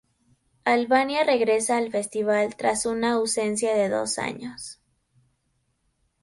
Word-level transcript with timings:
Albania 0.65 1.23
regresa 1.23 1.77
al 1.77 1.91
festival 1.91 2.55
tras 2.55 2.87
una 2.87 3.11
ausencia 3.11 3.75
de 3.75 3.87
dos 3.87 4.17
años. 4.17 4.81